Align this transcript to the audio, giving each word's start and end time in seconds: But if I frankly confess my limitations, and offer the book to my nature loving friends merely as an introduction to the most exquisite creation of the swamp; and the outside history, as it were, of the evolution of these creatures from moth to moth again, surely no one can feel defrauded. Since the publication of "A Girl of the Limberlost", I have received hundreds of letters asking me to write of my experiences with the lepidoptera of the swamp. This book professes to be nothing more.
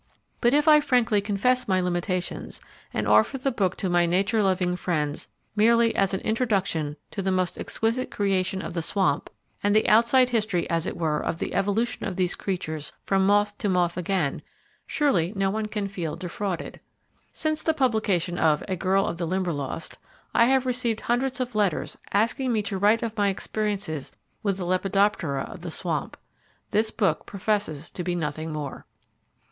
But 0.41 0.55
if 0.55 0.67
I 0.67 0.79
frankly 0.79 1.21
confess 1.21 1.67
my 1.67 1.79
limitations, 1.79 2.59
and 2.91 3.07
offer 3.07 3.37
the 3.37 3.51
book 3.51 3.75
to 3.75 3.87
my 3.87 4.07
nature 4.07 4.41
loving 4.41 4.75
friends 4.75 5.27
merely 5.55 5.95
as 5.95 6.11
an 6.11 6.21
introduction 6.21 6.95
to 7.11 7.21
the 7.21 7.29
most 7.29 7.55
exquisite 7.55 8.09
creation 8.09 8.63
of 8.63 8.73
the 8.73 8.81
swamp; 8.81 9.29
and 9.61 9.75
the 9.75 9.87
outside 9.87 10.29
history, 10.31 10.67
as 10.71 10.87
it 10.87 10.97
were, 10.97 11.19
of 11.19 11.37
the 11.37 11.53
evolution 11.53 12.03
of 12.07 12.15
these 12.15 12.33
creatures 12.33 12.93
from 13.03 13.27
moth 13.27 13.55
to 13.59 13.69
moth 13.69 13.95
again, 13.95 14.41
surely 14.87 15.33
no 15.35 15.51
one 15.51 15.67
can 15.67 15.87
feel 15.87 16.15
defrauded. 16.15 16.79
Since 17.31 17.61
the 17.61 17.75
publication 17.75 18.39
of 18.39 18.63
"A 18.67 18.75
Girl 18.75 19.05
of 19.05 19.17
the 19.19 19.27
Limberlost", 19.27 19.99
I 20.33 20.45
have 20.45 20.65
received 20.65 21.01
hundreds 21.01 21.39
of 21.39 21.53
letters 21.53 21.95
asking 22.11 22.51
me 22.51 22.63
to 22.63 22.79
write 22.79 23.03
of 23.03 23.15
my 23.15 23.27
experiences 23.29 24.11
with 24.41 24.57
the 24.57 24.65
lepidoptera 24.65 25.43
of 25.43 25.61
the 25.61 25.69
swamp. 25.69 26.17
This 26.71 26.89
book 26.89 27.27
professes 27.27 27.91
to 27.91 28.03
be 28.03 28.15
nothing 28.15 28.51
more. 28.51 28.87